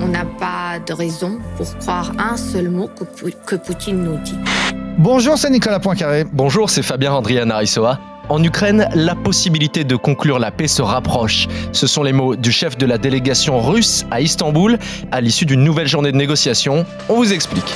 On 0.00 0.08
n'a 0.08 0.24
pas 0.24 0.78
de 0.86 0.92
raison 0.92 1.38
pour 1.56 1.76
croire 1.78 2.12
un 2.18 2.36
seul 2.36 2.70
mot 2.70 2.88
que, 2.88 3.30
que 3.46 3.56
Poutine 3.56 4.02
nous 4.02 4.16
dit. 4.18 4.38
Bonjour, 4.98 5.36
c'est 5.36 5.50
Nicolas 5.50 5.80
Poincaré. 5.80 6.24
Bonjour, 6.32 6.70
c'est 6.70 6.82
Fabien 6.82 7.12
Andrian 7.12 7.50
Arissoa. 7.50 7.98
En 8.28 8.42
Ukraine, 8.42 8.88
la 8.94 9.14
possibilité 9.14 9.84
de 9.84 9.96
conclure 9.96 10.38
la 10.38 10.50
paix 10.50 10.68
se 10.68 10.82
rapproche. 10.82 11.48
Ce 11.72 11.86
sont 11.86 12.02
les 12.02 12.12
mots 12.12 12.36
du 12.36 12.52
chef 12.52 12.78
de 12.78 12.86
la 12.86 12.96
délégation 12.96 13.60
russe 13.60 14.06
à 14.10 14.20
Istanbul 14.20 14.78
à 15.10 15.20
l'issue 15.20 15.46
d'une 15.46 15.64
nouvelle 15.64 15.88
journée 15.88 16.12
de 16.12 16.16
négociation. 16.16 16.86
On 17.08 17.16
vous 17.16 17.32
explique. 17.32 17.74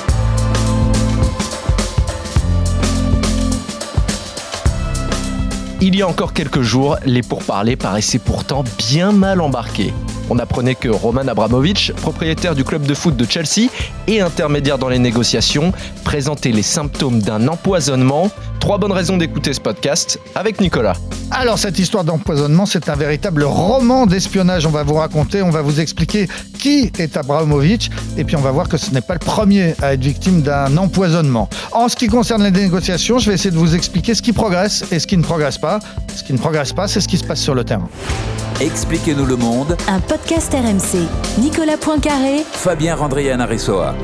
Il 5.80 5.94
y 5.96 6.00
a 6.00 6.08
encore 6.08 6.32
quelques 6.32 6.62
jours, 6.62 6.96
les 7.04 7.22
pourparlers 7.22 7.76
paraissaient 7.76 8.18
pourtant 8.18 8.64
bien 8.78 9.12
mal 9.12 9.42
embarqués. 9.42 9.92
On 10.30 10.38
apprenait 10.38 10.74
que 10.74 10.88
Roman 10.88 11.28
Abramovich, 11.28 11.92
propriétaire 11.92 12.54
du 12.54 12.64
club 12.64 12.86
de 12.86 12.94
foot 12.94 13.16
de 13.16 13.24
Chelsea 13.28 13.70
et 14.06 14.20
intermédiaire 14.20 14.78
dans 14.78 14.88
les 14.88 14.98
négociations, 14.98 15.72
présentait 16.04 16.52
les 16.52 16.62
symptômes 16.62 17.20
d'un 17.20 17.48
empoisonnement. 17.48 18.30
Trois 18.60 18.78
bonnes 18.78 18.92
raisons 18.92 19.18
d'écouter 19.18 19.52
ce 19.52 19.60
podcast 19.60 20.18
avec 20.34 20.60
Nicolas. 20.60 20.94
Alors 21.30 21.58
cette 21.58 21.78
histoire 21.78 22.04
d'empoisonnement, 22.04 22.64
c'est 22.64 22.88
un 22.88 22.96
véritable 22.96 23.44
roman 23.44 24.06
d'espionnage. 24.06 24.66
On 24.66 24.70
va 24.70 24.82
vous 24.82 24.94
raconter, 24.94 25.42
on 25.42 25.50
va 25.50 25.62
vous 25.62 25.80
expliquer 25.80 26.28
qui 26.58 26.90
est 26.98 27.16
Abramovich 27.16 27.90
et 28.16 28.24
puis 28.24 28.36
on 28.36 28.40
va 28.40 28.52
voir 28.52 28.68
que 28.68 28.78
ce 28.78 28.90
n'est 28.92 29.02
pas 29.02 29.14
le 29.14 29.18
premier 29.18 29.74
à 29.82 29.92
être 29.92 30.02
victime 30.02 30.40
d'un 30.40 30.76
empoisonnement. 30.78 31.48
En 31.72 31.88
ce 31.88 31.96
qui 31.96 32.06
concerne 32.06 32.42
les 32.42 32.50
négociations, 32.50 33.18
je 33.18 33.28
vais 33.28 33.34
essayer 33.34 33.50
de 33.50 33.58
vous 33.58 33.74
expliquer 33.74 34.14
ce 34.14 34.22
qui 34.22 34.32
progresse 34.32 34.84
et 34.90 34.98
ce 34.98 35.06
qui 35.06 35.18
ne 35.18 35.22
progresse 35.22 35.58
pas. 35.58 35.80
Ce 36.14 36.22
qui 36.22 36.32
ne 36.32 36.38
progresse 36.38 36.72
pas, 36.72 36.88
c'est 36.88 37.00
ce 37.00 37.08
qui 37.08 37.18
se 37.18 37.24
passe 37.24 37.40
sur 37.40 37.54
le 37.54 37.64
terrain. 37.64 37.88
Expliquez-nous 38.60 39.26
le 39.26 39.34
monde. 39.36 39.76
Un 39.88 39.98
podcast 39.98 40.54
RMC. 40.54 41.08
Nicolas 41.40 41.76
Poincaré. 41.76 42.44
Fabien 42.44 42.94
Randrian 42.94 43.40
Arissoa. 43.40 43.94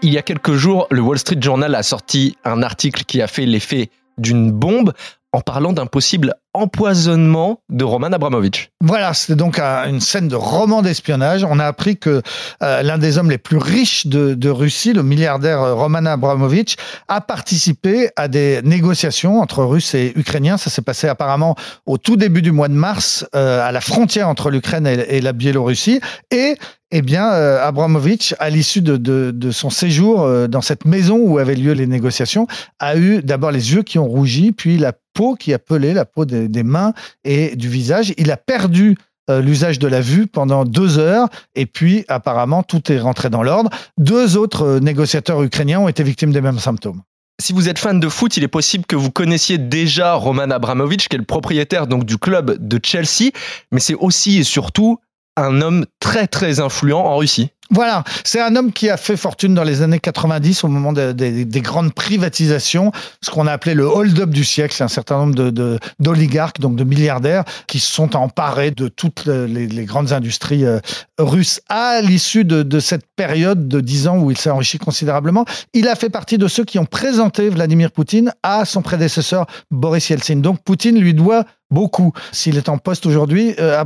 Il 0.00 0.10
y 0.10 0.16
a 0.16 0.22
quelques 0.22 0.54
jours, 0.54 0.86
le 0.90 1.02
Wall 1.02 1.18
Street 1.18 1.36
Journal 1.38 1.74
a 1.74 1.82
sorti 1.82 2.38
un 2.44 2.62
article 2.62 3.04
qui 3.04 3.20
a 3.20 3.26
fait 3.26 3.44
l'effet 3.44 3.90
d'une 4.16 4.50
bombe 4.50 4.94
en 5.32 5.42
parlant 5.42 5.74
d'un 5.74 5.86
possible 5.86 6.34
empoisonnement 6.54 7.60
de 7.68 7.84
Roman 7.84 8.08
Abramovich. 8.08 8.70
Voilà, 8.80 9.12
c'était 9.12 9.36
donc 9.36 9.58
une 9.58 10.00
scène 10.00 10.28
de 10.28 10.36
roman 10.36 10.82
d'espionnage. 10.82 11.44
On 11.44 11.58
a 11.58 11.66
appris 11.66 11.96
que 11.96 12.22
euh, 12.62 12.82
l'un 12.82 12.98
des 12.98 13.18
hommes 13.18 13.30
les 13.30 13.38
plus 13.38 13.58
riches 13.58 14.06
de, 14.06 14.48
Russie, 14.48 14.92
le 14.92 15.02
milliardaire 15.02 15.60
euh, 15.60 15.74
Roman 15.74 16.06
Abramovich, 16.06 16.76
a 17.08 17.20
participé 17.20 18.10
à 18.16 18.28
des 18.28 18.62
négociations 18.62 19.40
entre 19.40 19.62
Russes 19.62 19.94
et 19.94 20.12
Ukrainiens. 20.16 20.56
Ça 20.56 20.70
s'est 20.70 20.82
passé 20.82 21.06
apparemment 21.06 21.54
au 21.86 21.98
tout 21.98 22.16
début 22.16 22.42
du 22.42 22.52
mois 22.52 22.68
de 22.68 22.74
mars, 22.74 23.26
euh, 23.34 23.66
à 23.66 23.72
la 23.72 23.80
frontière 23.80 24.28
entre 24.28 24.50
l'Ukraine 24.50 24.86
et, 24.86 25.20
la 25.20 25.32
Biélorussie. 25.32 26.00
Et 26.30 26.56
eh 26.90 27.02
bien, 27.02 27.28
Abramovich, 27.28 28.34
à 28.38 28.48
l'issue 28.48 28.80
de, 28.80 28.96
de, 28.96 29.50
son 29.50 29.68
séjour 29.68 30.48
dans 30.48 30.62
cette 30.62 30.86
maison 30.86 31.18
où 31.18 31.36
avaient 31.36 31.54
lieu 31.54 31.72
les 31.72 31.86
négociations, 31.86 32.46
a 32.78 32.96
eu 32.96 33.22
d'abord 33.22 33.50
les 33.50 33.74
yeux 33.74 33.82
qui 33.82 33.98
ont 33.98 34.06
rougi, 34.06 34.52
puis 34.52 34.78
la 34.78 34.94
peau 35.18 35.34
qui 35.34 35.52
a 35.52 35.58
pelé, 35.58 35.94
la 35.94 36.04
peau 36.04 36.24
des, 36.24 36.47
mains 36.62 36.92
et 37.24 37.56
du 37.56 37.68
visage. 37.68 38.12
Il 38.16 38.30
a 38.30 38.36
perdu 38.36 38.96
euh, 39.30 39.42
l'usage 39.42 39.78
de 39.78 39.86
la 39.86 40.00
vue 40.00 40.26
pendant 40.26 40.64
deux 40.64 40.98
heures 40.98 41.28
et 41.54 41.66
puis 41.66 42.04
apparemment 42.08 42.62
tout 42.62 42.90
est 42.90 42.98
rentré 42.98 43.28
dans 43.28 43.42
l'ordre. 43.42 43.70
Deux 43.98 44.36
autres 44.36 44.62
euh, 44.62 44.80
négociateurs 44.80 45.42
ukrainiens 45.42 45.80
ont 45.80 45.88
été 45.88 46.02
victimes 46.02 46.32
des 46.32 46.40
mêmes 46.40 46.58
symptômes. 46.58 47.02
Si 47.40 47.52
vous 47.52 47.68
êtes 47.68 47.78
fan 47.78 48.00
de 48.00 48.08
foot, 48.08 48.36
il 48.36 48.42
est 48.42 48.48
possible 48.48 48.84
que 48.84 48.96
vous 48.96 49.10
connaissiez 49.12 49.58
déjà 49.58 50.14
Roman 50.14 50.50
Abramovich, 50.50 51.08
qui 51.08 51.14
est 51.14 51.18
le 51.18 51.24
propriétaire 51.24 51.86
donc 51.86 52.04
du 52.04 52.18
club 52.18 52.56
de 52.58 52.80
Chelsea, 52.82 53.30
mais 53.70 53.78
c'est 53.78 53.94
aussi 53.94 54.38
et 54.38 54.44
surtout 54.44 54.98
un 55.40 55.60
homme 55.60 55.86
très 56.00 56.26
très 56.26 56.60
influent 56.60 57.04
en 57.04 57.16
Russie. 57.16 57.50
Voilà, 57.70 58.02
c'est 58.24 58.40
un 58.40 58.56
homme 58.56 58.72
qui 58.72 58.88
a 58.88 58.96
fait 58.96 59.16
fortune 59.16 59.52
dans 59.52 59.62
les 59.62 59.82
années 59.82 59.98
90 59.98 60.64
au 60.64 60.68
moment 60.68 60.94
des 60.94 61.60
grandes 61.60 61.92
privatisations, 61.92 62.92
ce 63.20 63.30
qu'on 63.30 63.46
a 63.46 63.52
appelé 63.52 63.74
le 63.74 63.84
hold-up 63.84 64.30
du 64.30 64.42
siècle. 64.42 64.74
C'est 64.74 64.84
un 64.84 64.88
certain 64.88 65.18
nombre 65.18 65.34
de, 65.34 65.78
d'oligarques, 66.00 66.60
donc 66.60 66.76
de 66.76 66.84
milliardaires, 66.84 67.44
qui 67.66 67.78
se 67.78 67.92
sont 67.92 68.16
emparés 68.16 68.70
de 68.70 68.88
toutes 68.88 69.26
les, 69.26 69.84
grandes 69.84 70.12
industries 70.12 70.64
euh, 70.64 70.80
russes 71.18 71.60
à 71.68 72.00
l'issue 72.00 72.44
de, 72.44 72.62
de, 72.62 72.80
cette 72.80 73.04
période 73.16 73.68
de 73.68 73.80
10 73.80 74.08
ans 74.08 74.18
où 74.18 74.30
il 74.30 74.38
s'est 74.38 74.50
enrichi 74.50 74.78
considérablement. 74.78 75.44
Il 75.74 75.88
a 75.88 75.94
fait 75.94 76.10
partie 76.10 76.38
de 76.38 76.48
ceux 76.48 76.64
qui 76.64 76.78
ont 76.78 76.86
présenté 76.86 77.50
Vladimir 77.50 77.90
Poutine 77.90 78.32
à 78.42 78.64
son 78.64 78.80
prédécesseur 78.80 79.46
Boris 79.70 80.08
Yeltsin. 80.08 80.36
Donc 80.36 80.62
Poutine 80.62 80.98
lui 80.98 81.12
doit 81.12 81.44
beaucoup. 81.70 82.12
S'il 82.32 82.56
est 82.56 82.68
en 82.68 82.78
poste 82.78 83.06
aujourd'hui, 83.06 83.54
euh, 83.58 83.82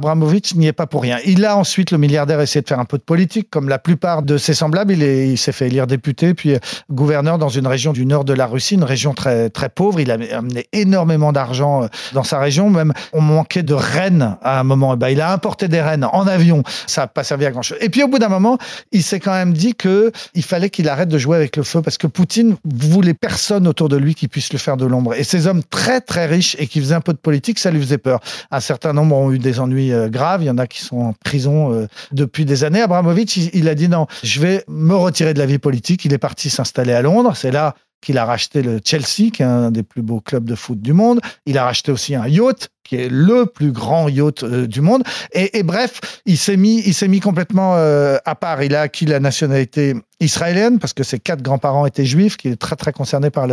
n'y 0.54 0.66
est 0.66 0.72
pas 0.72 0.86
pour 0.86 1.02
rien. 1.02 1.18
Il 1.24 1.44
a 1.44 1.56
ensuite, 1.56 1.90
le 1.90 1.98
milliardaire, 1.98 2.40
essayé 2.40 2.62
de 2.62 2.68
faire 2.68 2.80
un 2.80 2.84
peu 2.84 2.98
de 2.98 3.02
politique, 3.02 3.48
comme 3.50 3.68
la 3.68 3.78
plupart 3.78 4.22
de 4.22 4.36
ses 4.38 4.54
semblables. 4.54 4.92
Il, 4.92 5.38
s'est 5.38 5.52
fait 5.52 5.66
élire 5.66 5.86
député, 5.86 6.34
puis 6.34 6.54
euh, 6.54 6.58
gouverneur 6.90 7.38
dans 7.38 7.48
une 7.48 7.66
région 7.66 7.92
du 7.92 8.06
nord 8.06 8.24
de 8.24 8.32
la 8.32 8.46
Russie, 8.46 8.74
une 8.74 8.84
région 8.84 9.14
très, 9.14 9.50
très 9.50 9.68
pauvre. 9.68 10.00
Il 10.00 10.10
a 10.10 10.18
amené 10.36 10.66
énormément 10.72 11.32
d'argent 11.32 11.84
euh, 11.84 11.86
dans 12.12 12.22
sa 12.22 12.38
région. 12.38 12.70
Même, 12.70 12.92
on 13.12 13.20
manquait 13.20 13.62
de 13.62 13.74
rennes 13.74 14.36
à 14.42 14.60
un 14.60 14.64
moment. 14.64 14.96
ben, 14.96 15.08
il 15.08 15.20
a 15.20 15.32
importé 15.32 15.68
des 15.68 15.80
rennes 15.80 16.04
en 16.04 16.26
avion. 16.26 16.62
Ça 16.86 17.02
n'a 17.02 17.06
pas 17.06 17.24
servi 17.24 17.46
à 17.46 17.50
grand 17.50 17.62
chose. 17.62 17.78
Et 17.80 17.88
puis, 17.88 18.02
au 18.02 18.08
bout 18.08 18.18
d'un 18.18 18.28
moment, 18.28 18.58
il 18.92 19.02
s'est 19.02 19.20
quand 19.20 19.32
même 19.32 19.52
dit 19.52 19.74
que 19.74 20.12
il 20.34 20.44
fallait 20.44 20.70
qu'il 20.70 20.88
arrête 20.88 21.08
de 21.08 21.18
jouer 21.18 21.36
avec 21.36 21.56
le 21.56 21.62
feu 21.62 21.82
parce 21.82 21.98
que 21.98 22.06
Poutine 22.06 22.56
voulait 22.64 23.14
personne 23.14 23.66
autour 23.66 23.88
de 23.88 23.96
lui 23.96 24.14
qui 24.14 24.28
puisse 24.28 24.52
le 24.52 24.58
faire 24.58 24.76
de 24.76 24.86
l'ombre. 24.86 25.14
Et 25.14 25.24
ces 25.24 25.46
hommes 25.46 25.62
très, 25.62 26.00
très 26.00 26.26
riches 26.26 26.56
et 26.58 26.66
qui 26.66 26.80
faisaient 26.80 26.94
un 26.94 27.00
peu 27.00 27.12
de 27.12 27.18
politique, 27.18 27.58
ça 27.58 27.71
lui 27.72 27.80
faisait 27.80 27.98
peur. 27.98 28.20
Un 28.50 28.60
certain 28.60 28.92
nombre 28.92 29.16
ont 29.16 29.32
eu 29.32 29.38
des 29.38 29.60
ennuis 29.60 29.92
euh, 29.92 30.08
graves. 30.08 30.42
Il 30.42 30.46
y 30.46 30.50
en 30.50 30.58
a 30.58 30.66
qui 30.66 30.80
sont 30.80 30.98
en 30.98 31.12
prison 31.24 31.72
euh, 31.72 31.86
depuis 32.12 32.44
des 32.44 32.64
années. 32.64 32.80
Abramovich, 32.80 33.36
il 33.36 33.68
a 33.68 33.74
dit 33.74 33.88
non, 33.88 34.06
je 34.22 34.40
vais 34.40 34.64
me 34.68 34.94
retirer 34.94 35.34
de 35.34 35.38
la 35.38 35.46
vie 35.46 35.58
politique. 35.58 36.04
Il 36.04 36.12
est 36.12 36.18
parti 36.18 36.50
s'installer 36.50 36.92
à 36.92 37.02
Londres. 37.02 37.32
C'est 37.36 37.50
là 37.50 37.74
qu'il 38.02 38.18
a 38.18 38.24
racheté 38.24 38.62
le 38.62 38.80
Chelsea, 38.84 39.30
qui 39.32 39.42
est 39.42 39.46
un 39.46 39.70
des 39.70 39.84
plus 39.84 40.02
beaux 40.02 40.20
clubs 40.20 40.44
de 40.44 40.54
foot 40.54 40.80
du 40.80 40.92
monde. 40.92 41.20
Il 41.46 41.56
a 41.56 41.64
racheté 41.64 41.92
aussi 41.92 42.14
un 42.14 42.26
yacht, 42.26 42.68
qui 42.84 42.96
est 42.96 43.08
le 43.08 43.46
plus 43.46 43.72
grand 43.72 44.08
yacht 44.08 44.42
euh, 44.42 44.66
du 44.66 44.80
monde. 44.80 45.02
Et, 45.32 45.62
bref, 45.62 46.00
il 46.26 46.38
s'est 46.38 46.56
mis, 46.56 46.82
il 46.86 46.94
s'est 46.94 47.08
mis 47.08 47.20
complètement 47.20 47.74
à 47.74 48.34
part. 48.34 48.62
Il 48.62 48.74
a 48.74 48.82
acquis 48.82 49.06
la 49.06 49.20
nationalité 49.20 49.94
israélienne 50.20 50.78
parce 50.78 50.92
que 50.92 51.02
ses 51.02 51.18
quatre 51.18 51.42
grands-parents 51.42 51.86
étaient 51.86 52.04
juifs, 52.04 52.36
qui 52.36 52.48
est 52.48 52.56
très 52.56 52.76
très 52.76 52.92
concerné 52.92 53.30
par 53.30 53.46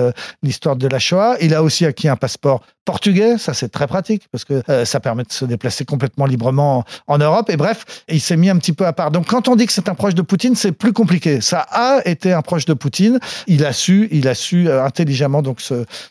l'histoire 0.44 0.76
de 0.76 0.88
la 0.88 1.00
Shoah. 1.00 1.38
Il 1.42 1.54
a 1.54 1.64
aussi 1.64 1.86
acquis 1.86 2.08
un 2.08 2.16
passeport 2.16 2.62
portugais, 2.90 3.38
ça 3.38 3.54
c'est 3.54 3.70
très 3.70 3.86
pratique 3.86 4.24
parce 4.32 4.46
que 4.46 4.64
euh, 4.68 4.84
ça 4.84 5.00
permet 5.00 5.22
de 5.22 5.32
se 5.32 5.46
déplacer 5.46 5.86
complètement 5.86 6.26
librement 6.26 6.86
en, 7.06 7.18
Europe. 7.20 7.52
Et 7.52 7.58
bref, 7.58 8.04
il 8.08 8.20
s'est 8.20 8.36
mis 8.36 8.50
un 8.50 8.58
petit 8.58 8.74
peu 8.74 8.88
à 8.88 8.94
part. 8.94 9.12
Donc 9.12 9.28
quand 9.28 9.48
on 9.48 9.56
dit 9.56 9.68
que 9.68 9.74
c'est 9.74 9.90
un 9.90 9.94
proche 9.94 10.16
de 10.16 10.24
Poutine, 10.24 10.56
c'est 10.56 10.72
plus 10.72 10.92
compliqué. 10.92 11.40
Ça 11.40 11.68
a 11.70 12.02
été 12.06 12.34
un 12.34 12.42
proche 12.42 12.66
de 12.66 12.74
Poutine. 12.74 13.20
Il 13.46 13.64
a 13.66 13.74
su, 13.74 14.08
il 14.12 14.28
a 14.28 14.34
su 14.34 14.68
euh, 14.68 14.84
intelligemment 14.84 15.44
donc 15.44 15.62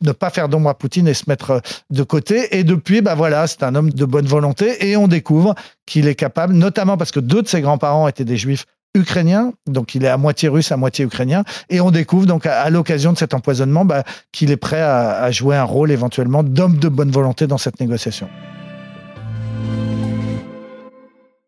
ne 0.03 0.13
pas 0.13 0.31
faire 0.31 0.49
d'ombre 0.49 0.69
à 0.69 0.75
Poutine 0.75 1.09
et 1.09 1.15
se 1.15 1.25
mettre 1.27 1.51
euh, 1.51 1.61
de 1.91 2.05
côté. 2.05 2.57
Et 2.57 2.63
depuis, 2.63 3.03
bah 3.09 3.15
voilà, 3.15 3.47
c'est 3.47 3.63
un 3.63 3.75
homme 3.75 3.89
de 3.89 4.05
bonne 4.05 4.27
volonté 4.27 4.87
et 4.87 4.95
on 4.95 5.09
découvre 5.09 5.55
qu'il 5.87 6.07
est 6.09 6.15
capable, 6.15 6.53
notamment 6.53 6.99
parce 6.99 7.11
que 7.11 7.21
deux 7.21 7.41
de 7.41 7.49
ses 7.49 7.63
grands-parents 7.63 8.07
étaient 8.07 8.27
des 8.27 8.37
juifs 8.37 8.67
ukrainien, 8.95 9.55
donc 9.67 9.95
il 9.95 10.05
est 10.05 10.09
à 10.09 10.19
moitié 10.19 10.51
russe, 10.51 10.73
à 10.73 10.77
moitié 10.77 11.07
ukrainien, 11.07 11.43
et 11.71 11.81
on 11.81 11.91
découvre 11.91 12.27
donc 12.27 12.45
à, 12.45 12.69
l'occasion 12.69 13.15
de 13.15 13.17
cet 13.17 13.33
empoisonnement 13.33 13.87
bah, 13.87 14.05
qu'il 14.31 14.51
est 14.51 14.59
prêt 14.59 14.83
à, 14.83 15.31
jouer 15.31 15.57
un 15.57 15.65
rôle 15.65 15.91
éventuellement 15.91 16.43
d'homme 16.43 16.77
de 16.77 16.91
bonne 16.91 17.11
volonté 17.11 17.47
dans 17.47 17.57
cette 17.57 17.81
négociation. 17.81 18.29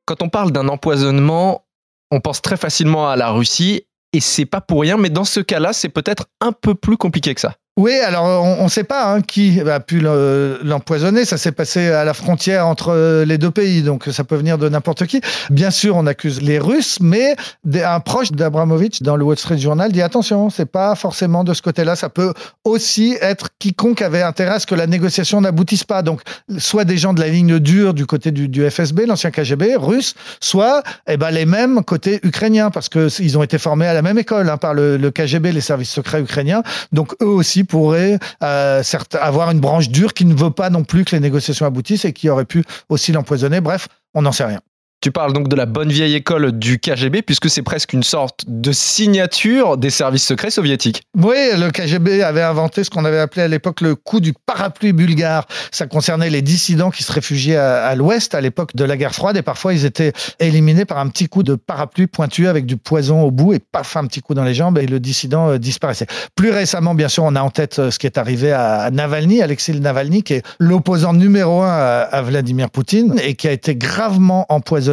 Quand 0.06 0.22
on 0.22 0.30
parle 0.30 0.50
d'un 0.50 0.68
empoisonnement, 0.68 1.66
on 2.10 2.20
pense 2.20 2.40
très 2.40 2.56
facilement 2.56 3.10
à 3.10 3.16
la 3.16 3.28
Russie, 3.32 3.82
et 4.14 4.20
c'est 4.20 4.46
pas 4.46 4.62
pour 4.62 4.80
rien, 4.80 4.96
mais 4.96 5.10
dans 5.10 5.24
ce 5.24 5.40
cas-là, 5.40 5.74
c'est 5.74 5.90
peut-être 5.90 6.24
un 6.40 6.52
peu 6.52 6.74
plus 6.74 6.96
compliqué 6.96 7.34
que 7.34 7.42
ça. 7.42 7.56
Oui, 7.76 7.94
alors 7.94 8.44
on 8.44 8.64
ne 8.64 8.68
sait 8.68 8.84
pas 8.84 9.10
hein, 9.10 9.22
qui 9.22 9.60
a 9.60 9.80
pu 9.80 10.00
l'empoisonner. 10.00 11.24
Ça 11.24 11.38
s'est 11.38 11.52
passé 11.52 11.88
à 11.88 12.04
la 12.04 12.12
frontière 12.12 12.66
entre 12.66 12.90
euh, 12.90 13.24
les 13.24 13.38
deux 13.38 13.50
pays, 13.50 13.82
donc 13.82 14.04
ça 14.10 14.24
peut 14.24 14.34
venir 14.34 14.58
de 14.58 14.68
n'importe 14.68 15.06
qui. 15.06 15.20
Bien 15.48 15.70
sûr, 15.70 15.96
on 15.96 16.06
accuse 16.06 16.42
les 16.42 16.58
Russes, 16.58 16.98
mais 17.00 17.36
un 17.82 18.00
proche 18.00 18.32
d'Abramovich 18.32 19.02
dans 19.02 19.16
le 19.16 19.24
Wall 19.24 19.38
Street 19.38 19.56
Journal 19.56 19.92
dit 19.92 20.02
attention, 20.02 20.50
c'est 20.50 20.66
pas 20.66 20.94
forcément 20.94 21.42
de 21.42 21.54
ce 21.54 21.62
côté-là. 21.62 21.96
Ça 21.96 22.10
peut 22.10 22.34
aussi 22.64 23.16
être 23.22 23.48
quiconque 23.58 24.02
avait 24.02 24.22
intérêt 24.22 24.54
à 24.54 24.58
ce 24.58 24.66
que 24.66 24.74
la 24.74 24.86
négociation 24.86 25.40
n'aboutisse 25.40 25.84
pas. 25.84 26.02
Donc, 26.02 26.20
soit 26.58 26.84
des 26.84 26.98
gens 26.98 27.14
de 27.14 27.20
la 27.20 27.28
ligne 27.28 27.60
dure 27.60 27.94
du 27.94 28.04
côté 28.04 28.30
du, 28.32 28.68
FSB, 28.68 29.06
l'ancien 29.06 29.30
KGB 29.30 29.76
russe, 29.76 30.14
soit 30.40 30.82
eh 31.08 31.16
ben, 31.16 31.30
les 31.30 31.46
mêmes 31.46 31.82
côté 31.84 32.20
ukrainien, 32.24 32.70
parce 32.70 32.88
qu'ils 32.88 33.38
ont 33.38 33.42
été 33.42 33.56
formés 33.58 33.86
à 33.86 33.94
la 33.94 34.02
même 34.02 34.18
école 34.18 34.50
hein, 34.50 34.58
par 34.58 34.74
le, 34.74 34.96
le 34.96 35.10
KGB, 35.10 35.52
les 35.52 35.60
services 35.60 35.90
secrets 35.90 36.20
ukrainiens. 36.20 36.62
Donc, 36.92 37.14
eux 37.22 37.26
aussi 37.26 37.59
pourrait 37.64 38.18
euh, 38.42 38.82
avoir 39.20 39.50
une 39.50 39.60
branche 39.60 39.88
dure 39.88 40.14
qui 40.14 40.24
ne 40.24 40.34
veut 40.34 40.50
pas 40.50 40.70
non 40.70 40.84
plus 40.84 41.04
que 41.04 41.14
les 41.14 41.20
négociations 41.20 41.66
aboutissent 41.66 42.04
et 42.04 42.12
qui 42.12 42.28
aurait 42.28 42.44
pu 42.44 42.64
aussi 42.88 43.12
l'empoisonner. 43.12 43.60
Bref, 43.60 43.88
on 44.14 44.22
n'en 44.22 44.32
sait 44.32 44.44
rien. 44.44 44.60
Tu 45.02 45.10
parles 45.10 45.32
donc 45.32 45.48
de 45.48 45.56
la 45.56 45.64
bonne 45.64 45.88
vieille 45.88 46.14
école 46.14 46.52
du 46.52 46.78
KGB, 46.78 47.22
puisque 47.22 47.48
c'est 47.48 47.62
presque 47.62 47.94
une 47.94 48.02
sorte 48.02 48.44
de 48.46 48.70
signature 48.70 49.78
des 49.78 49.88
services 49.88 50.26
secrets 50.26 50.50
soviétiques. 50.50 51.04
Oui, 51.16 51.36
le 51.56 51.70
KGB 51.70 52.22
avait 52.22 52.42
inventé 52.42 52.84
ce 52.84 52.90
qu'on 52.90 53.06
avait 53.06 53.18
appelé 53.18 53.40
à 53.40 53.48
l'époque 53.48 53.80
le 53.80 53.94
coup 53.94 54.20
du 54.20 54.34
parapluie 54.34 54.92
bulgare. 54.92 55.46
Ça 55.72 55.86
concernait 55.86 56.28
les 56.28 56.42
dissidents 56.42 56.90
qui 56.90 57.02
se 57.02 57.10
réfugiaient 57.12 57.56
à, 57.56 57.94
l'ouest 57.94 58.34
à 58.34 58.42
l'époque 58.42 58.76
de 58.76 58.84
la 58.84 58.98
guerre 58.98 59.14
froide, 59.14 59.38
et 59.38 59.42
parfois 59.42 59.72
ils 59.72 59.86
étaient 59.86 60.12
éliminés 60.38 60.84
par 60.84 60.98
un 60.98 61.08
petit 61.08 61.28
coup 61.28 61.44
de 61.44 61.54
parapluie 61.54 62.06
pointu 62.06 62.46
avec 62.46 62.66
du 62.66 62.76
poison 62.76 63.22
au 63.22 63.30
bout, 63.30 63.54
et 63.54 63.58
paf, 63.58 63.96
un 63.96 64.06
petit 64.06 64.20
coup 64.20 64.34
dans 64.34 64.44
les 64.44 64.52
jambes, 64.52 64.76
et 64.76 64.86
le 64.86 65.00
dissident 65.00 65.48
euh, 65.48 65.58
disparaissait. 65.58 66.08
Plus 66.34 66.50
récemment, 66.50 66.94
bien 66.94 67.08
sûr, 67.08 67.24
on 67.24 67.36
a 67.36 67.40
en 67.40 67.50
tête 67.50 67.78
euh, 67.78 67.90
ce 67.90 67.98
qui 67.98 68.06
est 68.06 68.18
arrivé 68.18 68.52
à 68.52 68.90
Navalny, 68.90 69.40
Alexei 69.40 69.72
Navalny, 69.72 70.22
qui 70.22 70.34
est 70.34 70.42
l'opposant 70.58 71.14
numéro 71.14 71.62
un 71.62 71.70
à 71.70 72.20
Vladimir 72.20 72.68
Poutine, 72.68 73.18
et 73.24 73.34
qui 73.34 73.48
a 73.48 73.52
été 73.52 73.74
gravement 73.74 74.44
empoisonné 74.50 74.89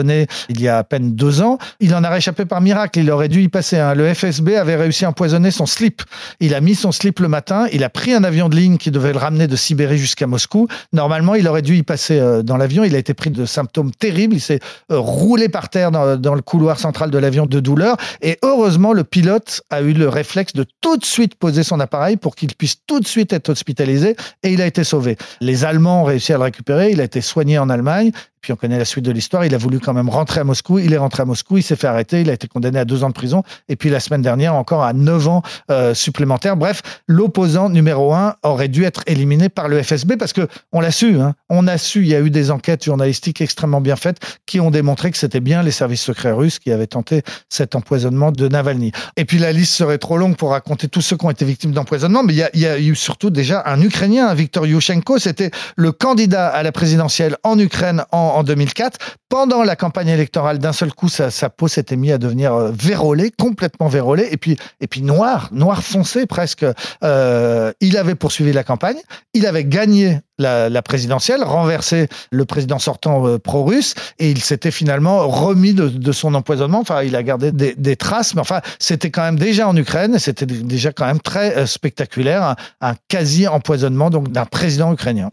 il 0.49 0.61
y 0.61 0.67
a 0.67 0.79
à 0.79 0.83
peine 0.83 1.15
deux 1.15 1.41
ans. 1.41 1.57
Il 1.79 1.93
en 1.95 2.03
a 2.03 2.09
réchappé 2.09 2.45
par 2.45 2.61
miracle. 2.61 2.99
Il 2.99 3.11
aurait 3.11 3.29
dû 3.29 3.41
y 3.41 3.49
passer. 3.49 3.77
Hein. 3.77 3.93
Le 3.93 4.13
FSB 4.13 4.55
avait 4.55 4.75
réussi 4.75 5.05
à 5.05 5.09
empoisonner 5.09 5.51
son 5.51 5.65
slip. 5.65 6.01
Il 6.39 6.53
a 6.53 6.61
mis 6.61 6.75
son 6.75 6.91
slip 6.91 7.19
le 7.19 7.27
matin. 7.27 7.67
Il 7.71 7.83
a 7.83 7.89
pris 7.89 8.13
un 8.13 8.23
avion 8.23 8.49
de 8.49 8.55
ligne 8.55 8.77
qui 8.77 8.91
devait 8.91 9.13
le 9.13 9.19
ramener 9.19 9.47
de 9.47 9.55
Sibérie 9.55 9.97
jusqu'à 9.97 10.27
Moscou. 10.27 10.67
Normalement, 10.93 11.35
il 11.35 11.47
aurait 11.47 11.61
dû 11.61 11.75
y 11.75 11.83
passer 11.83 12.19
euh, 12.19 12.43
dans 12.43 12.57
l'avion. 12.57 12.83
Il 12.83 12.95
a 12.95 12.97
été 12.97 13.13
pris 13.13 13.29
de 13.29 13.45
symptômes 13.45 13.91
terribles. 13.91 14.35
Il 14.35 14.41
s'est 14.41 14.59
euh, 14.91 14.99
roulé 14.99 15.49
par 15.49 15.69
terre 15.69 15.91
dans, 15.91 16.35
le 16.35 16.41
couloir 16.41 16.79
central 16.79 17.11
de 17.11 17.17
l'avion 17.17 17.45
de 17.45 17.59
douleur. 17.59 17.97
Et 18.21 18.37
heureusement, 18.43 18.93
le 18.93 19.03
pilote 19.03 19.61
a 19.69 19.81
eu 19.81 19.93
le 19.93 20.09
réflexe 20.09 20.53
de 20.53 20.65
tout 20.81 20.97
de 20.97 21.05
suite 21.05 21.35
poser 21.35 21.63
son 21.63 21.79
appareil 21.79 22.17
pour 22.17 22.35
qu'il 22.35 22.53
puisse 22.55 22.77
tout 22.85 22.99
de 22.99 23.07
suite 23.07 23.33
être 23.33 23.49
hospitalisé. 23.49 24.15
Et 24.43 24.53
il 24.53 24.61
a 24.61 24.67
été 24.67 24.83
sauvé. 24.83 25.17
Les 25.41 25.65
Allemands 25.65 26.01
ont 26.01 26.05
réussi 26.05 26.33
à 26.33 26.37
le 26.37 26.43
récupérer. 26.43 26.91
Il 26.91 27.01
a 27.01 27.03
été 27.03 27.21
soigné 27.21 27.57
en 27.57 27.69
Allemagne. 27.69 28.11
Puis 28.47 28.53
on 28.53 28.55
connaît 28.55 28.77
la 28.77 28.85
suite 28.85 29.03
de 29.03 29.11
l'histoire. 29.11 29.43
Il 29.43 29.53
a 29.53 29.57
voulu 29.57 29.81
quand 29.81 29.93
même 29.93 30.07
rentrer 30.07 30.39
à 30.39 30.45
Moscou. 30.45 30.79
Il 30.79 30.93
est 30.93 30.97
rentré 30.97 31.21
à 31.21 31.25
Moscou. 31.25 31.57
Il 31.57 31.63
s'est 31.63 31.75
fait 31.75 31.87
arrêter. 31.87 32.21
Il 32.21 32.29
a 32.29 32.33
été 32.33 32.47
condamné 32.47 32.79
à 32.79 32.85
deux 32.85 33.03
ans 33.03 33.09
de 33.09 33.13
prison. 33.13 33.43
Et 33.67 33.75
puis 33.75 33.89
la 33.89 33.99
semaine 33.99 34.21
dernière, 34.21 34.55
encore 34.55 34.85
à 34.85 34.93
neuf 34.93 35.27
ans 35.27 35.41
euh, 35.69 35.93
supplémentaires. 35.93 36.55
Bref, 36.55 36.81
l'opposant 37.07 37.69
numéro 37.69 38.13
un 38.13 38.35
aurait 38.43 38.69
dû 38.69 38.85
être 38.85 39.03
éliminé 39.05 39.49
par 39.49 39.67
le 39.67 39.83
FSB 39.83 40.13
parce 40.15 40.31
que 40.31 40.47
on 40.71 40.79
l'a 40.79 40.91
su. 40.91 41.19
Hein. 41.19 41.33
On 41.49 41.67
a 41.67 41.77
su. 41.77 42.03
Il 42.03 42.07
y 42.07 42.15
a 42.15 42.21
eu 42.21 42.29
des 42.29 42.49
enquêtes 42.49 42.85
journalistiques 42.85 43.41
extrêmement 43.41 43.81
bien 43.81 43.97
faites 43.97 44.19
qui 44.45 44.61
ont 44.61 44.71
démontré 44.71 45.11
que 45.11 45.17
c'était 45.17 45.41
bien 45.41 45.61
les 45.61 45.71
services 45.71 46.03
secrets 46.03 46.31
russes 46.31 46.59
qui 46.59 46.71
avaient 46.71 46.87
tenté 46.87 47.23
cet 47.49 47.75
empoisonnement 47.75 48.31
de 48.31 48.47
Navalny. 48.47 48.93
Et 49.17 49.25
puis 49.25 49.39
la 49.39 49.51
liste 49.51 49.73
serait 49.73 49.97
trop 49.97 50.17
longue 50.17 50.37
pour 50.37 50.51
raconter 50.51 50.87
tous 50.87 51.01
ceux 51.01 51.17
qui 51.17 51.25
ont 51.25 51.31
été 51.31 51.43
victimes 51.43 51.73
d'empoisonnement. 51.73 52.23
Mais 52.23 52.31
il 52.31 52.37
y, 52.37 52.43
a, 52.43 52.49
y, 52.55 52.65
a, 52.65 52.79
eu 52.79 52.95
surtout 52.95 53.29
déjà 53.29 53.61
un 53.65 53.81
Ukrainien, 53.81 54.33
Viktor 54.33 54.65
Yushchenko. 54.65 55.19
C'était 55.19 55.51
le 55.75 55.91
candidat 55.91 56.47
à 56.47 56.63
la 56.63 56.71
présidentielle 56.71 57.35
en 57.43 57.59
Ukraine 57.59 58.05
en 58.13 58.36
en, 58.37 58.43
2004. 58.43 58.97
Pendant 59.29 59.63
la 59.63 59.75
campagne 59.75 60.07
électorale, 60.07 60.59
d'un 60.59 60.73
seul 60.73 60.93
coup, 60.93 61.09
sa, 61.09 61.49
peau 61.49 61.67
s'était 61.67 61.95
mise 61.95 62.13
à 62.13 62.17
devenir 62.17 62.53
euh, 62.53 62.71
vérolée, 62.71 63.31
complètement 63.37 63.87
vérolée, 63.87 64.27
et 64.31 64.37
puis, 64.37 64.57
et 64.79 64.87
puis 64.87 65.01
noir, 65.01 65.49
noir 65.51 65.83
foncé 65.83 66.25
presque. 66.25 66.65
Euh, 67.03 67.73
il 67.81 67.97
avait 67.97 68.15
poursuivi 68.15 68.53
la 68.53 68.63
campagne, 68.63 68.97
il 69.33 69.45
avait 69.45 69.65
gagné 69.65 70.19
la, 70.39 70.81
présidentielle, 70.81 71.43
renversé 71.43 72.07
le 72.31 72.45
président 72.45 72.79
sortant 72.79 73.27
euh, 73.27 73.39
pro-russe, 73.39 73.95
et 74.19 74.29
il 74.29 74.41
s'était 74.41 74.71
finalement 74.71 75.27
remis 75.27 75.73
de, 75.73 76.11
son 76.11 76.33
empoisonnement. 76.35 76.79
Enfin, 76.79 77.03
il 77.03 77.15
a 77.15 77.23
gardé 77.23 77.51
des, 77.51 77.95
traces, 77.95 78.33
mais 78.35 78.41
enfin, 78.41 78.61
c'était 78.79 79.11
quand 79.11 79.23
même 79.23 79.39
déjà 79.39 79.67
en 79.67 79.75
Ukraine, 79.75 80.15
et 80.15 80.19
c'était 80.19 80.45
déjà 80.45 80.91
quand 80.91 81.05
même 81.05 81.19
très 81.19 81.65
spectaculaire, 81.67 82.43
un, 82.43 82.55
un 82.81 82.93
quasi-empoisonnement 83.09 84.09
donc 84.09 84.31
d'un 84.31 84.45
président 84.45 84.93
ukrainien. 84.93 85.29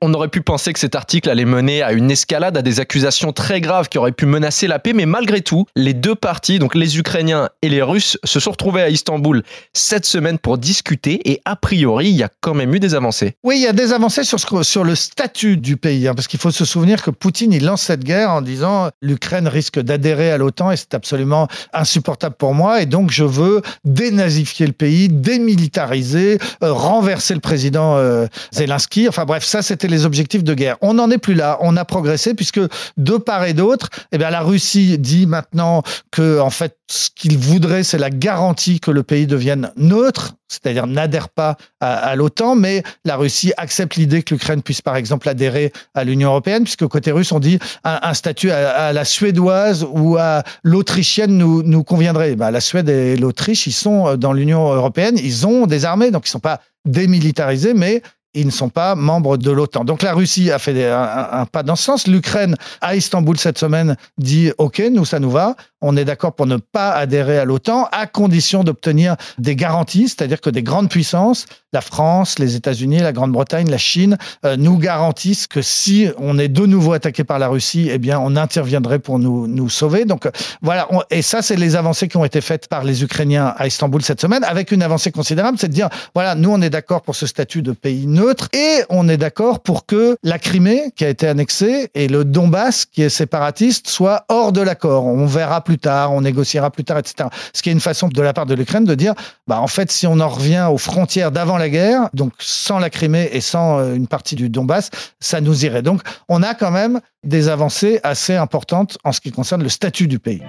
On 0.00 0.14
aurait 0.14 0.28
pu 0.28 0.42
penser 0.42 0.72
que 0.72 0.78
cet 0.78 0.94
article 0.94 1.28
allait 1.28 1.44
mener 1.44 1.82
à 1.82 1.92
une 1.92 2.08
escalade, 2.08 2.56
à 2.56 2.62
des 2.62 2.78
accusations 2.78 3.32
très 3.32 3.60
graves 3.60 3.88
qui 3.88 3.98
auraient 3.98 4.12
pu 4.12 4.26
menacer 4.26 4.68
la 4.68 4.78
paix, 4.78 4.92
mais 4.92 5.06
malgré 5.06 5.40
tout, 5.40 5.66
les 5.74 5.92
deux 5.92 6.14
parties, 6.14 6.60
donc 6.60 6.76
les 6.76 6.98
Ukrainiens 6.98 7.48
et 7.62 7.68
les 7.68 7.82
Russes, 7.82 8.16
se 8.22 8.38
sont 8.38 8.52
retrouvés 8.52 8.82
à 8.82 8.90
Istanbul 8.90 9.42
cette 9.72 10.06
semaine 10.06 10.38
pour 10.38 10.56
discuter 10.56 11.28
et 11.28 11.40
a 11.44 11.56
priori, 11.56 12.10
il 12.10 12.16
y 12.16 12.22
a 12.22 12.28
quand 12.40 12.54
même 12.54 12.72
eu 12.72 12.78
des 12.78 12.94
avancées. 12.94 13.34
Oui, 13.42 13.56
il 13.56 13.62
y 13.62 13.66
a 13.66 13.72
des 13.72 13.92
avancées 13.92 14.22
sur, 14.22 14.38
sur 14.64 14.84
le 14.84 14.94
statut 14.94 15.56
du 15.56 15.76
pays, 15.76 16.06
hein, 16.06 16.14
parce 16.14 16.28
qu'il 16.28 16.38
faut 16.38 16.52
se 16.52 16.64
souvenir 16.64 17.02
que 17.02 17.10
Poutine, 17.10 17.52
il 17.52 17.64
lance 17.64 17.82
cette 17.82 18.04
guerre 18.04 18.30
en 18.30 18.40
disant 18.40 18.90
l'Ukraine 19.02 19.48
risque 19.48 19.80
d'adhérer 19.80 20.30
à 20.30 20.38
l'OTAN 20.38 20.70
et 20.70 20.76
c'est 20.76 20.94
absolument 20.94 21.48
insupportable 21.72 22.36
pour 22.36 22.54
moi 22.54 22.82
et 22.82 22.86
donc 22.86 23.10
je 23.10 23.24
veux 23.24 23.62
dénazifier 23.84 24.68
le 24.68 24.72
pays, 24.72 25.08
démilitariser, 25.08 26.38
euh, 26.62 26.72
renverser 26.72 27.34
le 27.34 27.40
président 27.40 27.96
euh, 27.96 28.28
Zelensky. 28.52 29.08
Enfin 29.08 29.24
bref, 29.24 29.42
ça 29.42 29.60
c'était 29.60 29.87
les 29.88 30.06
objectifs 30.06 30.44
de 30.44 30.54
guerre. 30.54 30.76
On 30.80 30.94
n'en 30.94 31.10
est 31.10 31.18
plus 31.18 31.34
là. 31.34 31.58
On 31.60 31.76
a 31.76 31.84
progressé 31.84 32.34
puisque 32.34 32.60
de 32.96 33.16
part 33.16 33.44
et 33.44 33.54
d'autre, 33.54 33.88
eh 34.12 34.18
bien, 34.18 34.30
la 34.30 34.40
Russie 34.40 34.98
dit 34.98 35.26
maintenant 35.26 35.82
que, 36.10 36.40
en 36.40 36.50
fait, 36.50 36.76
ce 36.90 37.10
qu'il 37.14 37.36
voudrait, 37.36 37.82
c'est 37.82 37.98
la 37.98 38.10
garantie 38.10 38.80
que 38.80 38.90
le 38.90 39.02
pays 39.02 39.26
devienne 39.26 39.72
neutre, 39.76 40.34
c'est-à-dire 40.48 40.86
n'adhère 40.86 41.28
pas 41.28 41.56
à, 41.80 42.16
l'OTAN, 42.16 42.54
mais 42.54 42.82
la 43.04 43.16
Russie 43.16 43.52
accepte 43.58 43.96
l'idée 43.96 44.22
que 44.22 44.34
l'Ukraine 44.34 44.62
puisse, 44.62 44.80
par 44.80 44.96
exemple, 44.96 45.28
adhérer 45.28 45.72
à 45.94 46.04
l'Union 46.04 46.30
européenne, 46.30 46.64
puisque 46.64 46.86
côté 46.86 47.12
russe, 47.12 47.32
on 47.32 47.40
dit 47.40 47.58
un, 47.84 48.14
statut 48.14 48.50
à, 48.50 48.92
la 48.92 49.04
suédoise 49.04 49.86
ou 49.90 50.16
à 50.16 50.42
l'autrichienne 50.62 51.36
nous, 51.36 51.62
nous 51.62 51.84
conviendrait. 51.84 52.36
Ben, 52.36 52.50
la 52.50 52.60
Suède 52.60 52.88
et 52.88 53.16
l'Autriche, 53.16 53.66
ils 53.66 53.72
sont 53.72 54.16
dans 54.16 54.32
l'Union 54.32 54.72
européenne, 54.72 55.18
ils 55.22 55.46
ont 55.46 55.66
des 55.66 55.84
armées, 55.84 56.10
donc 56.10 56.26
ils 56.26 56.30
ne 56.30 56.32
sont 56.32 56.40
pas 56.40 56.60
démilitarisés, 56.86 57.74
mais 57.74 58.02
ils 58.34 58.46
ne 58.46 58.50
sont 58.50 58.68
pas 58.68 58.94
membres 58.94 59.36
de 59.36 59.50
l'OTAN. 59.50 59.84
Donc 59.84 60.02
la 60.02 60.12
Russie 60.12 60.50
a 60.50 60.58
fait 60.58 60.90
un, 60.90 61.46
pas 61.46 61.62
dans 61.62 61.76
ce 61.76 61.84
sens. 61.84 62.06
L'Ukraine, 62.06 62.56
à 62.80 62.94
Istanbul 62.94 63.38
cette 63.38 63.58
semaine, 63.58 63.96
dit 64.18 64.52
OK, 64.58 64.82
nous, 64.92 65.04
ça 65.04 65.18
nous 65.18 65.30
va. 65.30 65.56
On 65.80 65.96
est 65.96 66.04
d'accord 66.04 66.34
pour 66.34 66.46
ne 66.46 66.56
pas 66.56 66.92
adhérer 66.92 67.38
à 67.38 67.44
l'OTAN, 67.44 67.88
à 67.92 68.06
condition 68.06 68.64
d'obtenir 68.64 69.16
des 69.38 69.54
garanties, 69.54 70.08
c'est-à-dire 70.08 70.40
que 70.40 70.50
des 70.50 70.62
grandes 70.62 70.90
puissances, 70.90 71.46
la 71.72 71.80
France, 71.80 72.38
les 72.38 72.56
États-Unis, 72.56 72.98
la 72.98 73.12
Grande-Bretagne, 73.12 73.70
la 73.70 73.78
Chine, 73.78 74.16
euh, 74.44 74.56
nous 74.56 74.78
garantissent 74.78 75.46
que 75.46 75.62
si 75.62 76.08
on 76.18 76.38
est 76.38 76.48
de 76.48 76.66
nouveau 76.66 76.94
attaqué 76.94 77.24
par 77.24 77.38
la 77.38 77.48
Russie, 77.48 77.88
eh 77.92 77.98
bien, 77.98 78.18
on 78.18 78.36
interviendrait 78.36 78.98
pour 78.98 79.18
nous, 79.18 79.46
nous 79.46 79.68
sauver. 79.68 80.04
Donc 80.04 80.26
euh, 80.26 80.30
voilà, 80.62 80.88
et 81.10 81.22
ça, 81.22 81.42
c'est 81.42 81.56
les 81.56 81.76
avancées 81.76 82.08
qui 82.08 82.16
ont 82.16 82.24
été 82.24 82.40
faites 82.40 82.68
par 82.68 82.84
les 82.84 83.02
Ukrainiens 83.02 83.54
à 83.56 83.66
Istanbul 83.66 84.02
cette 84.02 84.20
semaine, 84.20 84.44
avec 84.44 84.72
une 84.72 84.82
avancée 84.82 85.12
considérable, 85.12 85.58
c'est 85.60 85.68
de 85.68 85.74
dire, 85.74 85.90
voilà, 86.14 86.34
nous, 86.34 86.50
on 86.50 86.60
est 86.60 86.70
d'accord 86.70 87.02
pour 87.02 87.14
ce 87.14 87.26
statut 87.26 87.62
de 87.62 87.72
pays 87.72 88.06
neutre 88.06 88.48
et 88.52 88.82
on 88.88 89.08
est 89.08 89.16
d'accord 89.16 89.60
pour 89.60 89.86
que 89.86 90.16
la 90.22 90.38
Crimée, 90.38 90.90
qui 90.96 91.04
a 91.04 91.08
été 91.08 91.28
annexée, 91.28 91.90
et 91.94 92.08
le 92.08 92.24
Donbass, 92.24 92.86
qui 92.86 93.02
est 93.02 93.08
séparatiste, 93.08 93.88
soit 93.88 94.24
hors 94.28 94.52
de 94.52 94.60
l'accord. 94.60 95.06
On 95.06 95.26
verra 95.26 95.60
plus 95.68 95.78
tard, 95.78 96.14
on 96.14 96.22
négociera 96.22 96.70
plus 96.70 96.82
tard, 96.82 96.96
etc. 96.96 97.28
Ce 97.52 97.60
qui 97.60 97.68
est 97.68 97.72
une 97.72 97.80
façon 97.80 98.08
de 98.08 98.22
la 98.22 98.32
part 98.32 98.46
de 98.46 98.54
l'Ukraine 98.54 98.86
de 98.86 98.94
dire, 98.94 99.12
bah, 99.46 99.60
en 99.60 99.66
fait, 99.66 99.92
si 99.92 100.06
on 100.06 100.18
en 100.18 100.28
revient 100.28 100.66
aux 100.72 100.78
frontières 100.78 101.30
d'avant 101.30 101.58
la 101.58 101.68
guerre, 101.68 102.08
donc 102.14 102.32
sans 102.38 102.78
la 102.78 102.88
Crimée 102.88 103.28
et 103.32 103.42
sans 103.42 103.78
euh, 103.78 103.94
une 103.94 104.06
partie 104.06 104.34
du 104.34 104.48
Donbass, 104.48 104.88
ça 105.20 105.42
nous 105.42 105.66
irait. 105.66 105.82
Donc, 105.82 106.00
on 106.30 106.42
a 106.42 106.54
quand 106.54 106.70
même 106.70 107.00
des 107.22 107.50
avancées 107.50 108.00
assez 108.02 108.34
importantes 108.34 108.96
en 109.04 109.12
ce 109.12 109.20
qui 109.20 109.30
concerne 109.30 109.62
le 109.62 109.68
statut 109.68 110.08
du 110.08 110.18
pays. 110.18 110.40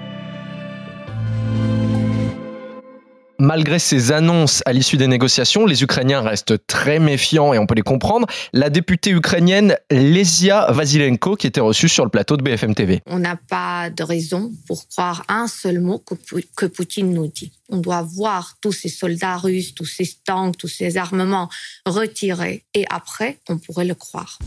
Malgré 3.50 3.80
ces 3.80 4.12
annonces 4.12 4.62
à 4.68 4.74
l'issue 4.74 4.98
des 4.98 5.08
négociations, 5.08 5.66
les 5.66 5.82
Ukrainiens 5.82 6.22
restent 6.22 6.68
très 6.68 7.00
méfiants 7.00 7.52
et 7.52 7.58
on 7.58 7.66
peut 7.66 7.74
les 7.74 7.82
comprendre. 7.82 8.28
La 8.54 8.70
députée 8.70 9.10
ukrainienne 9.10 9.76
Lesia 9.90 10.72
Vasilenko 10.72 11.36
qui 11.36 11.48
était 11.48 11.60
reçue 11.60 11.90
sur 11.90 12.04
le 12.04 12.12
plateau 12.12 12.38
de 12.38 12.44
BFM 12.44 12.76
TV. 12.76 13.02
On 13.08 13.18
n'a 13.18 13.38
pas 13.38 13.90
de 13.90 14.04
raison 14.04 14.52
pour 14.68 14.88
croire 14.88 15.24
un 15.30 15.48
seul 15.48 15.80
mot 15.80 15.98
que, 15.98 16.14
que 16.56 16.68
Poutine 16.68 17.12
nous 17.12 17.26
dit. 17.26 17.52
On 17.70 17.78
doit 17.78 18.04
voir 18.04 18.58
tous 18.62 18.72
ces 18.72 18.88
soldats 18.88 19.38
russes, 19.38 19.74
tous 19.74 19.86
ces 19.86 20.08
tanks, 20.24 20.56
tous 20.56 20.68
ces 20.68 20.98
armements 20.98 21.50
retirés 21.88 22.66
et 22.76 22.86
après 22.92 23.40
on 23.50 23.58
pourrait 23.58 23.86
le 23.86 23.96
croire 23.96 24.38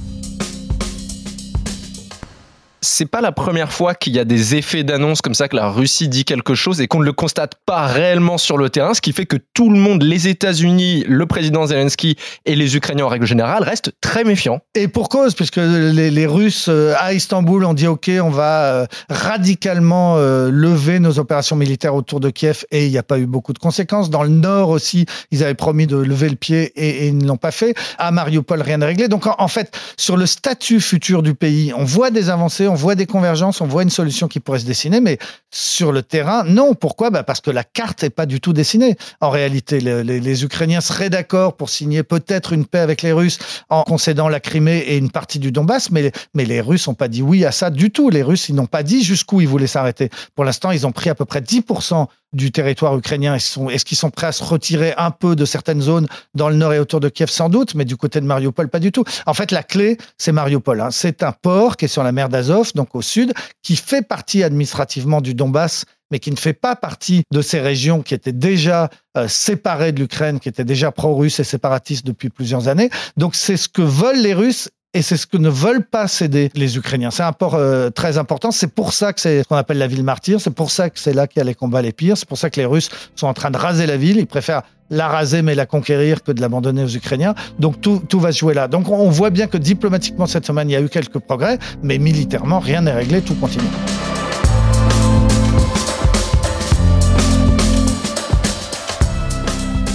c'est 2.93 3.07
pas 3.07 3.21
la 3.21 3.33
première 3.33 3.73
fois 3.73 3.95
qu'il 3.95 4.15
y 4.15 4.19
a 4.19 4.25
des 4.25 4.55
effets 4.55 4.85
d'annonce 4.85 5.23
comme 5.23 5.35
ça 5.35 5.49
que 5.49 5.57
la 5.57 5.71
Russie 5.71 6.09
dit 6.09 6.25
quelque 6.25 6.55
chose 6.55 6.81
et 6.81 6.89
qu'on 6.89 7.01
ne 7.01 7.05
le 7.05 7.13
constate 7.13 7.55
pas 7.65 7.87
réellement 7.87 8.37
sur 8.37 8.59
le 8.59 8.69
terrain, 8.69 8.93
ce 8.93 9.01
qui 9.01 9.13
fait 9.13 9.25
que 9.25 9.39
tout 9.55 9.71
le 9.71 9.79
monde, 9.79 10.03
les 10.03 10.29
États-Unis, 10.29 11.05
le 11.09 11.27
président 11.27 11.67
Zelensky 11.67 12.17
et 12.45 12.55
les 12.55 12.77
Ukrainiens 12.77 13.07
en 13.07 13.09
règle 13.09 13.27
générale 13.27 13.63
restent 13.63 13.93
très 14.01 14.25
méfiants. 14.25 14.61
Et 14.75 14.89
pour 14.89 15.09
cause, 15.09 15.35
puisque 15.35 15.57
les, 15.57 16.27
Russes 16.27 16.67
euh, 16.69 16.95
à 16.99 17.15
Istanbul 17.15 17.65
ont 17.65 17.75
dit 17.75 17.87
OK, 17.87 18.11
on 18.23 18.29
va 18.29 18.65
euh, 18.65 18.87
radicalement 19.09 20.17
euh, 20.19 20.51
lever 20.51 21.01
nos 21.01 21.19
opérations 21.19 21.57
militaires 21.57 21.95
autour 21.95 22.21
de 22.21 22.31
Kiev 22.31 22.65
et 22.71 22.87
il 22.87 22.91
n'y 22.91 22.99
a 22.99 23.03
pas 23.03 23.19
eu 23.19 23.27
beaucoup 23.27 23.53
de 23.53 23.59
conséquences. 23.59 24.11
Dans 24.11 24.23
le 24.23 24.29
nord 24.29 24.69
aussi, 24.69 25.07
ils 25.31 25.43
avaient 25.43 25.55
promis 25.55 25.87
de 25.87 25.97
lever 25.97 26.29
le 26.29 26.37
pied 26.37 26.73
et, 26.77 27.09
ils 27.09 27.19
ne 27.19 27.27
l'ont 27.27 27.37
pas 27.39 27.51
fait. 27.51 27.75
À 27.99 28.11
Mariupol, 28.11 28.61
rien 28.61 28.79
n'est 28.79 28.87
réglé. 28.87 29.09
Donc 29.09 29.27
en, 29.27 29.49
fait, 29.49 29.77
sur 29.97 30.17
le 30.17 30.27
statut 30.27 30.81
futur 30.81 31.23
du 31.23 31.35
pays, 31.35 31.73
on 31.77 31.85
voit 31.85 32.11
des 32.11 32.31
avancées, 32.31 32.69
on 32.69 32.75
voit 32.83 32.97
des 32.97 33.07
convergences, 33.07 33.61
on 33.61 33.67
voit 33.67 33.85
une 33.85 33.91
solution 33.91 34.27
qui 34.27 34.41
pourrait 34.41 34.59
se 34.59 34.67
dessiner, 34.67 35.01
mais 35.01 35.19
sur 35.51 35.93
le 35.93 36.03
terrain, 36.03 36.43
non. 36.45 36.75
Pourquoi? 36.75 37.11
Bah 37.11 37.23
Parce 37.23 37.41
que 37.41 37.51
la 37.51 37.63
carte 37.63 38.03
n'est 38.03 38.11
pas 38.11 38.27
du 38.27 38.41
tout 38.41 38.53
dessinée. 38.53 38.97
En 39.21 39.31
réalité, 39.31 39.81
les, 39.81 40.03
les 40.03 40.45
Ukrainiens 40.45 40.81
seraient 40.81 41.11
d'accord 41.11 41.57
pour 41.57 41.71
signer 41.71 42.03
peut-être 42.03 42.53
une 42.53 42.67
paix 42.67 42.81
avec 42.81 43.03
les 43.03 43.13
Russes 43.13 43.39
en 43.71 43.85
concédant 43.85 44.29
la 44.29 44.41
Crimée 44.41 44.79
et 44.79 44.97
une 44.97 45.11
partie 45.11 45.39
du 45.39 45.53
Donbass, 45.53 45.91
mais, 45.91 46.11
mais 46.35 46.45
les 46.45 46.61
Russes 46.61 46.89
n'ont 46.89 46.95
pas 46.95 47.09
dit 47.09 47.23
oui 47.23 47.45
à 47.45 47.53
ça 47.53 47.71
du 47.71 47.91
tout. 47.91 48.11
Les 48.11 48.23
Russes, 48.23 48.49
ils 48.49 48.55
n'ont 48.55 48.67
pas 48.67 48.83
dit 48.83 49.05
jusqu'où 49.05 49.41
ils 49.41 49.49
voulaient 49.49 49.67
s'arrêter. 49.69 50.11
Pour 50.35 50.45
l'instant, 50.45 50.73
ils 50.73 50.87
ont 50.87 50.93
pris 50.93 51.09
à 51.09 51.15
peu 51.15 51.25
près 51.25 51.41
10% 51.41 52.07
du 52.33 52.53
territoire 52.53 52.97
ukrainien. 52.97 53.35
Est-ce 53.35 53.85
qu'ils 53.85 53.99
sont 53.99 54.11
prêts 54.11 54.29
à 54.29 54.33
se 54.33 54.45
retirer 54.45 54.95
un 54.97 55.11
peu 55.11 55.37
de 55.37 55.45
certaines 55.45 55.81
zones 55.81 56.07
dans 56.35 56.49
le 56.49 56.57
nord 56.57 56.73
et 56.73 56.79
autour 56.79 57.01
de 57.01 57.09
Kiev? 57.09 57.31
Sans 57.31 57.49
doute, 57.49 57.75
mais 57.75 57.85
du 57.85 57.97
côté 57.97 58.21
de 58.21 58.27
Mariupol, 58.27 58.69
pas 58.69 58.81
du 58.81 58.93
tout. 58.93 59.05
En 59.27 59.35
fait, 59.35 59.51
la 59.51 59.63
clé, 59.63 59.99
c'est 60.19 60.33
Mariupol. 60.33 60.81
Hein. 60.81 60.91
C'est 60.91 61.23
un 61.23 61.33
port 61.33 61.77
qui 61.77 61.87
est 61.87 61.89
sur 61.89 62.03
la 62.03 62.13
mer 62.13 62.29
d'Azov, 62.29 62.73
donc 62.75 62.95
au 62.95 63.03
sud, 63.03 63.33
qui 63.63 63.77
fait 63.77 64.03
partie 64.03 64.43
administrativement 64.43 65.21
du 65.21 65.35
Donbass 65.35 65.85
mais 66.13 66.19
qui 66.19 66.31
ne 66.31 66.37
fait 66.37 66.53
pas 66.53 66.77
partie 66.77 67.23
de 67.33 67.41
ces 67.41 67.59
régions 67.59 68.03
qui 68.03 68.13
étaient 68.13 68.35
déjà 68.35 68.91
euh, 69.17 69.27
séparées 69.29 69.93
de 69.93 70.01
l'Ukraine, 70.01 70.41
qui 70.41 70.49
étaient 70.51 70.63
déjà 70.63 70.93
pro-russes 70.93 71.41
et 71.41 71.45
séparatistes 71.45 72.05
depuis 72.05 72.29
plusieurs 72.29 72.69
années. 72.69 72.91
Donc 73.17 73.35
c'est 73.35 73.57
ce 73.57 73.67
que 73.67 73.81
veulent 73.81 74.21
les 74.21 74.35
Russes 74.35 74.69
et 74.95 75.03
c'est 75.03 75.17
ce 75.17 75.27
que 75.27 75.39
ne 75.39 75.49
veulent 75.49 75.85
pas 75.85 76.07
céder 76.07 76.51
les 76.55 76.77
Ukrainiens. 76.77 77.11
C'est 77.11 77.23
un 77.23 77.33
port 77.33 77.55
euh, 77.55 77.89
très 77.91 78.19
important. 78.19 78.51
C'est 78.51 78.73
pour 78.73 78.93
ça 78.93 79.13
que 79.13 79.21
c'est 79.21 79.43
ce 79.43 79.49
qu'on 79.49 79.57
appelle 79.57 79.79
la 79.79 79.87
ville 79.87 80.05
martyre. 80.05 80.41
C'est 80.41 80.51
pour 80.51 80.71
ça 80.71 80.91
que 80.91 80.99
c'est 80.99 81.15
là 81.15 81.27
qu'il 81.27 81.39
y 81.39 81.41
a 81.41 81.45
les 81.45 81.55
combats 81.55 81.81
les 81.81 81.93
pires. 81.93 82.17
C'est 82.17 82.29
pour 82.29 82.39
ça 82.39 82.51
que 82.51 82.61
les 82.61 82.67
Russes 82.67 82.91
sont 83.17 83.27
en 83.27 83.35
train 83.35 83.51
de 83.51 83.57
raser 83.57 83.87
la 83.87 83.97
ville. 83.97 84.19
Ils 84.19 84.27
préfèrent 84.27 84.63
la 84.91 85.09
raser 85.09 85.41
mais 85.41 85.55
la 85.55 85.65
conquérir 85.65 86.23
que 86.23 86.33
de 86.33 86.43
l'abandonner 86.43 86.85
aux 86.85 86.95
Ukrainiens. 86.95 87.35
Donc 87.59 87.81
tout, 87.81 88.03
tout 88.07 88.21
va 88.21 88.33
se 88.33 88.39
jouer 88.39 88.53
là. 88.53 88.69
Donc 88.69 88.91
on 88.91 89.09
voit 89.09 89.31
bien 89.31 89.47
que 89.47 89.57
diplomatiquement 89.57 90.27
cette 90.27 90.45
semaine, 90.45 90.69
il 90.69 90.75
y 90.75 90.77
a 90.77 90.81
eu 90.83 90.91
quelques 90.91 91.19
progrès, 91.19 91.59
mais 91.83 91.97
militairement, 91.97 92.59
rien 92.59 92.83
n'est 92.83 92.93
réglé. 92.93 93.23
Tout 93.23 93.35
continue. 93.37 93.65